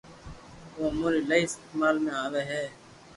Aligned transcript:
او 0.77 0.81
اموري 0.89 1.19
ايلائي 1.21 1.43
استعمال 1.49 1.95
۾ 2.09 2.11
آوي 2.23 2.41
ھي 2.51 2.63